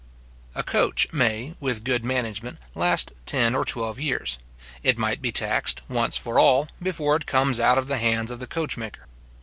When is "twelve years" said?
3.63-4.39